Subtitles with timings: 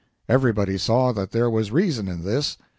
[0.27, 2.57] Everybody saw that there was reason in this.